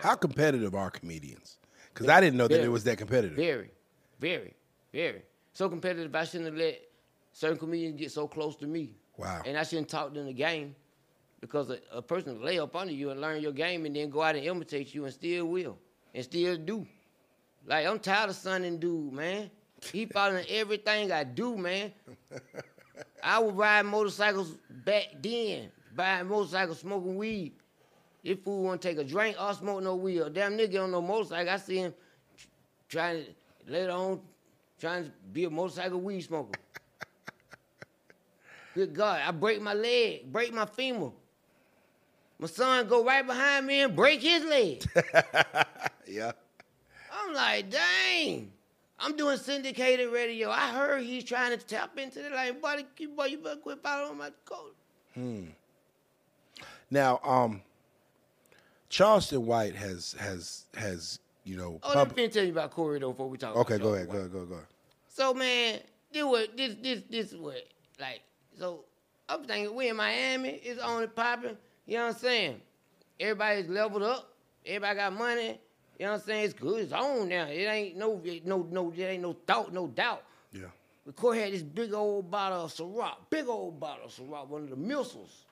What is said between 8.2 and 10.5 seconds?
close to me. Wow. And I shouldn't talk them the